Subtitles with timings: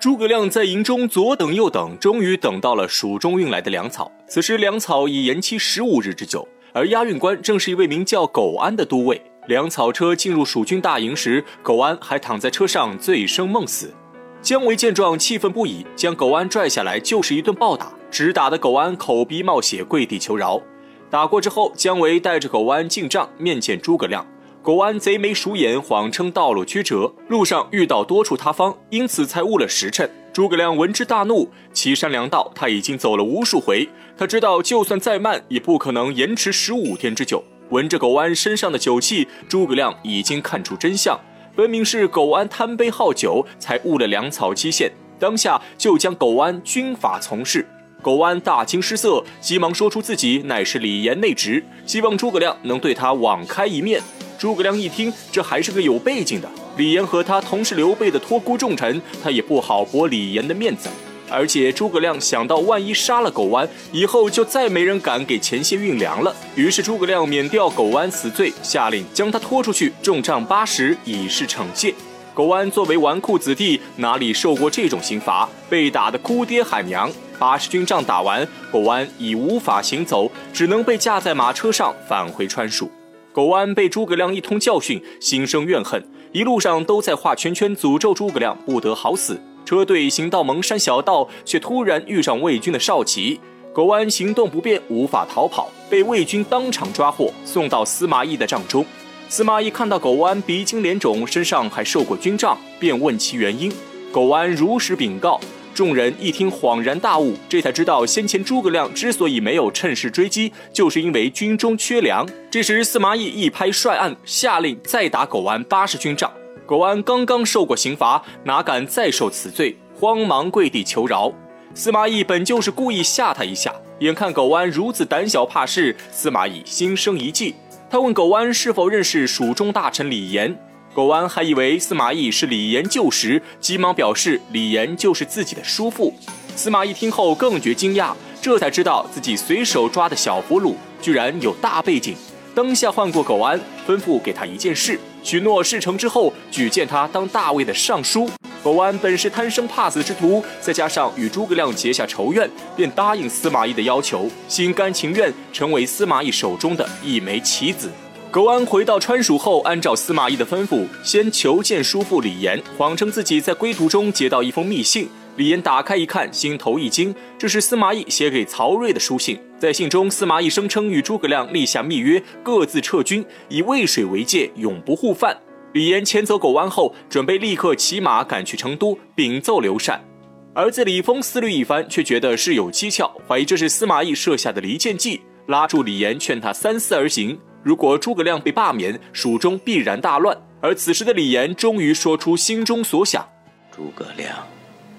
[0.00, 4.08] 诸葛亮在营中左等右等，终于等到了蜀中运来的粮草。
[4.28, 9.20] 此时粮草已延期十五日之久，而押运官正是一位名叫苟安的都尉。
[9.48, 13.92] 粮草车进入蜀军大营时，苟安还躺在车上醉生梦死。
[14.40, 20.62] 姜维见状，气愤不已，将苟安拽下来就是一顿暴打，直打得苟安口鼻冒血，跪地求饶。
[21.10, 24.24] 打过之后，姜维带着苟安进帐面见诸葛亮。
[24.62, 30.10] 苟安贼眉鼠眼，谎称道路曲折，路上遇到多处塌方，因此才误了时辰。
[30.32, 37.42] 诸葛亮闻之大怒，岐山粮道他已经走了无数回，他知道就算再慢，也不可能延迟十五天之久。
[37.70, 41.18] 闻着苟安身上的酒气，诸葛亮已经看出真相，
[41.54, 44.90] 分明是苟安贪杯好酒，才误了粮草期限。
[45.18, 47.66] 当下就将苟安军法从事。
[48.02, 54.00] 苟安大惊失色，急忙说出自己乃是李严内侄，希望诸葛亮能对他网开一面。
[54.38, 60.88] 诸葛亮一听，这还是个有背景的李严和他同是刘备的托孤重臣，他也不好驳李严的面子。
[61.28, 66.34] 而且诸葛亮想到，万一杀了苟安，以后就再没人敢给前线运粮了。
[66.54, 71.92] 于是诸葛亮免掉苟安死罪，下令将他拖出去重杖八十，以示惩戒。
[72.32, 75.48] 苟安作为纨绔子弟，哪里受过这种刑罚？
[75.68, 77.10] 被打得哭爹喊娘。
[77.40, 82.90] 八十军仗打完，苟安已无法行走，只能被架在马车上返回川蜀。
[83.38, 89.40] 苟安被诸葛亮一通教训，心生怨恨，一路上都在画圈圈诅咒诸葛亮不得好死。
[89.64, 93.38] 车队行到蒙山小道，却突然遇上魏军的少骑。
[93.72, 98.84] 苟安行动不便，无法逃跑，被魏军当场抓获，送到司马懿的帐中。
[99.28, 103.72] 司马懿看到苟安鼻青脸肿，身上还受过军杖，便问其原因。
[104.10, 105.40] 苟安如实禀告。
[105.78, 112.28] 众人一听，恍然大悟，这才知道先前诸葛亮之所以没有趁势追击，就是因为军中缺粮。
[112.50, 116.32] 这时，司马懿一拍帅案，下令再打苟安八十军仗。
[116.66, 121.32] 苟安刚刚受过刑罚，哪敢再受此罪，慌忙跪地求饶。
[121.74, 127.54] 司马懿本就是故意吓他一下，眼看苟安如此胆小怕事，司马懿心生一计。
[127.88, 130.58] 他问苟安是否认识蜀中大臣李严，
[130.94, 136.12] 苟安还以为司马懿是李严旧识，急忙表示李严就是自己的叔父。
[136.56, 138.12] 司马懿听后更觉惊讶，
[138.42, 142.16] 这才知道自己随手抓的小俘虏居然有大背景。
[142.54, 144.98] 当下唤过苟安，吩咐给他一件事。
[145.22, 148.28] 许诺事成之后，举荐他当大魏的尚书。
[148.64, 157.92] 苟安本是贪生怕死之徒，再加上与诸葛亮结下仇怨，便答应司马懿的要求，心甘情愿成为司马懿手中的一枚棋子。
[158.30, 165.08] 苟安回到川蜀后，按照司马懿的吩咐，先求见叔父李严，谎称自己在归途中接到一封密信。
[165.36, 169.40] 李严打开一看，心头一惊，这是司马懿写给曹睿的书信。
[169.58, 175.34] 在信中，司马懿声称与诸葛亮立下密约，各自撤军，以渭水为界，永不互犯。
[175.72, 180.04] 李严遣走苟安后，准备立刻骑马赶去成都禀奏刘禅。
[180.52, 187.38] 儿子李丰思虑一番，却觉得事有蹊跷，怀疑这是司马懿设下的离间计，拉住李严，劝他三思而行。
[187.62, 190.36] 如果诸葛亮被罢免，蜀中必然大乱。
[190.60, 193.28] 而此时的李严终于说出心中所想：
[193.74, 194.46] 诸葛亮。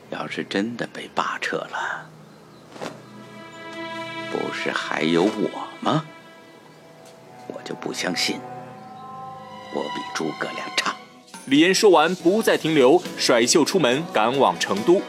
[0.09, 2.09] 要是真的被罢撤了，
[4.31, 6.03] 不是还有我吗？
[7.47, 8.39] 我就不相信
[9.75, 10.95] 我比诸葛亮差。
[11.45, 15.01] 李严说完，不再停留，甩袖出门，赶往成都。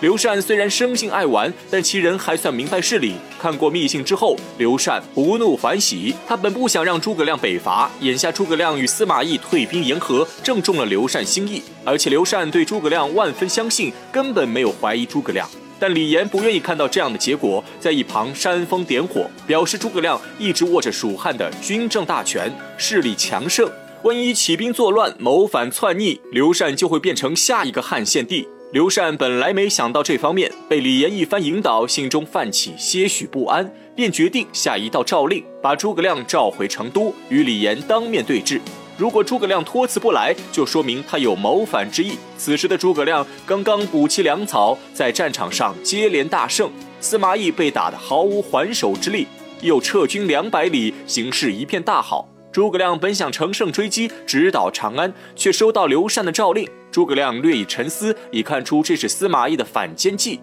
[0.00, 3.14] 刘禅虽然生性爱玩，但其人还算明白事理。
[3.40, 6.14] 看过密信之后，刘禅不怒反喜。
[6.28, 11.62] 他本不想让诸葛亮北伐，眼下诸葛亮与司马懿退兵言和，正中了刘禅心意。
[11.82, 15.48] 而且刘禅对诸葛亮万分相信，根本没有怀疑诸葛亮。
[15.78, 23.66] 但李严不愿意看到这样的结果，在一旁煽风点火，表示诸葛亮一直握着蜀汉的军政大权，势力强盛。
[24.02, 28.46] 万一起兵作乱、谋反篡逆，刘禅就会变成下一个汉献帝。
[28.72, 38.60] 刘禅本来没想到这方面，被李严一番引导，心中泛起些许不安，便决定下一道诏令，把诸葛亮召回成都，与李严当面对质。
[38.96, 42.18] 如果诸葛亮托辞不来，就说明他有谋反之意。
[42.36, 46.68] 此时的诸葛亮刚刚补齐粮草，在战场上接连大胜，
[47.00, 49.28] 司马懿被打得毫无还手之力，
[49.60, 52.28] 又撤军两百里，形势一片大好。
[52.50, 56.68] 诸葛亮本想乘胜追击，直捣长安，却收到刘禅的诏令。
[56.96, 60.40] 诸葛亮略一沉思，已看出这是司马懿的反间计。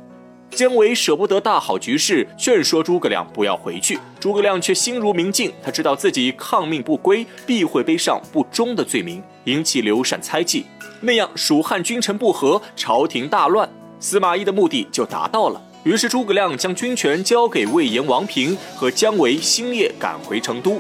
[0.52, 3.98] 姜维舍不得大好局势，劝说诸葛亮不要回去。
[4.20, 10.64] 诸葛亮却心如明镜，他知道自己抗命不归，必会背上不忠的罪名，引起刘禅猜忌。
[11.02, 13.68] 那样蜀汉君臣不和，朝廷大乱，
[14.00, 15.60] 司马懿的目的就达到了。
[15.84, 20.80] 于是诸葛亮将军权交给魏延王平和姜维，星夜赶回成都。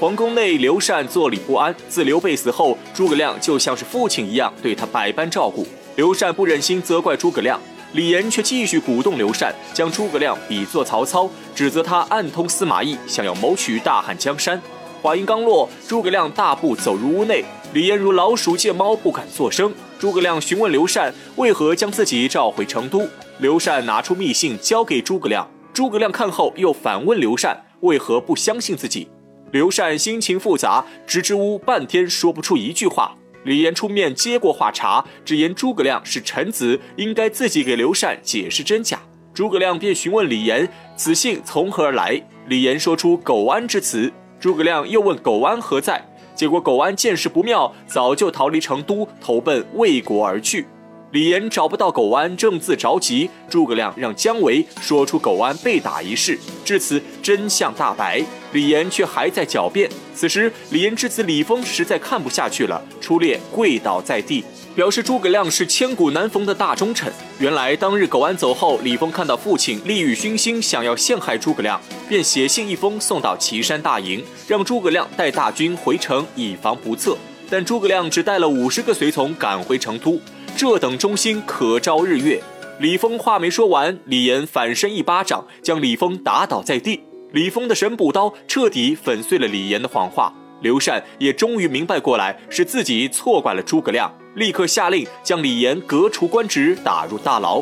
[0.00, 1.74] 皇宫内，刘禅坐立不安。
[1.88, 5.66] 自刘备死后，诸葛亮就像是父亲一样对他百般照顾。
[5.96, 7.60] 刘禅不忍心责怪诸葛亮，
[7.94, 14.62] 李严却继续鼓动刘禅，将诸葛亮比作曹操，指责他暗通司马懿，想要谋取大汉江山。
[15.02, 19.74] 话音刚落，诸葛亮大步走入屋内，李严如老鼠见猫，不敢作声。
[19.98, 23.04] 诸葛亮询问刘禅为何将自己召回成都，
[23.38, 29.08] 刘禅拿出密信交给诸葛亮，诸葛亮看后又反问刘禅为何不相信自己。
[29.50, 33.14] 刘禅心情复杂，支支吾吾半天说不出一句话。
[33.44, 39.00] 李严出面接过话茬，直言诸葛亮是臣子，应该自己给刘禅解释真假。
[39.32, 44.12] 诸葛亮便询问李严此信从何而来，李严说出苟安之词。
[44.38, 46.04] 诸葛亮又问苟安何在，
[46.34, 50.66] 结果苟安见势不妙，早就逃离成都，投奔魏国而去。
[51.12, 53.30] 李严找不到苟安，正自着急。
[53.48, 58.22] 诸葛亮让姜维说出苟安被打一事，至此真相大白。
[58.52, 59.90] 李严却还在狡辩。
[60.14, 67.12] 此时，李严之子李丰实在看不下去了，出列跪倒在地，表示诸葛亮是千古难逢的大忠臣。
[67.38, 77.16] 原来当日苟安走后，李丰看到父亲利欲熏心，想要陷害诸葛亮，便写信一封送到岐山大营，让诸葛亮带大军回城，以防不测。
[77.50, 80.20] 但诸葛亮只带了五十个随从赶回成都。
[80.56, 82.42] 这等忠心可昭日月。
[82.80, 87.00] 李丰话没说完，李严反身一巴掌将李丰打倒在地。
[87.32, 90.32] 李丰的神补刀彻底粉碎了李严的谎话。
[90.60, 97.60] 刘禅也终于明白过来，是自己错怪了诸葛亮，立刻下令将李严革除官职，打入大牢。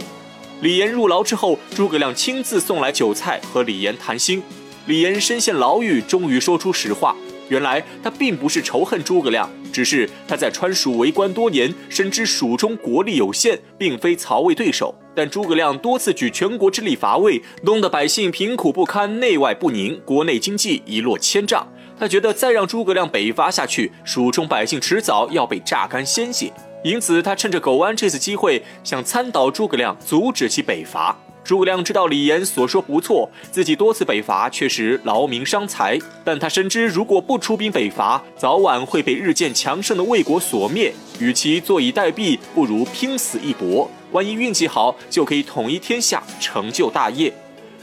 [0.63, 4.43] 李岩入牢之后，诸葛亮亲自送来酒菜和李岩谈心。
[4.87, 7.15] 李岩身陷牢狱，终于说出实话。
[7.49, 14.95] 原来他并不是仇恨诸葛亮，只是他在川蜀为官多年，深知蜀中国力有限，并非曹魏对手。
[15.15, 21.67] 但诸葛亮多次举全国之力伐魏，弄得百姓贫苦不堪，内外不宁，国内经济一落千丈。
[21.99, 26.53] 他觉得再让诸葛亮北伐下去，蜀中百姓迟早要被榨干鲜血。
[26.85, 31.17] 因此，他趁着苟安这次机会，想参倒诸葛亮，阻止其北伐。
[31.47, 40.93] 诸葛亮知道李严所说不错，自己多次北伐确实劳民伤财，但他深知如果不出兵北伐，早晚会被日渐强盛的魏国所灭。
[41.21, 43.89] 与其坐以待毙，不如拼死一搏。
[44.11, 47.33] 万一运气好，就可以统一天下，成就大业。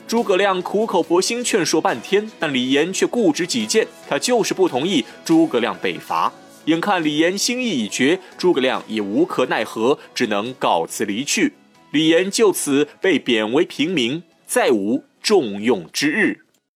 [0.05, 6.29] 诸葛亮苦口婆心劝说半天，但李严却固执己见，他就是不同意诸葛亮北伐。
[6.65, 11.53] 眼看李严心意已决，诸葛亮也无可奈何，只能告辞离去。
[11.93, 16.42] 李岩就此被贬为平民，再无重用之日。